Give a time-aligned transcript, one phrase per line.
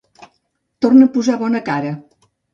[0.85, 1.95] Torna a posar bona cara.